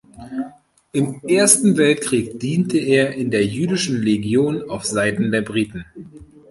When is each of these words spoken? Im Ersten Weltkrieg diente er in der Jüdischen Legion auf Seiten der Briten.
Im 0.93 1.21
Ersten 1.27 1.77
Weltkrieg 1.77 2.39
diente 2.39 2.79
er 2.79 3.11
in 3.13 3.29
der 3.29 3.45
Jüdischen 3.45 4.01
Legion 4.01 4.67
auf 4.67 4.83
Seiten 4.83 5.31
der 5.31 5.41
Briten. 5.43 5.85